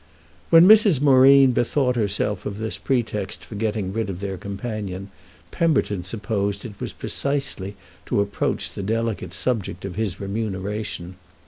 [0.49, 0.99] When Mrs.
[0.99, 5.11] Moreen bethought herself of this pretext for getting rid of their companion
[5.51, 7.75] Pemberton supposed it was precisely
[8.07, 11.17] to approach the delicate subject of his remuneration.